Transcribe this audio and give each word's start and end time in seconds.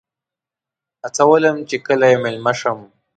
هڅولم 1.03 1.57
چې 1.69 1.75
کله 1.87 2.05
یې 2.11 2.17
میلمه 2.23 2.53
شم. 2.59 2.79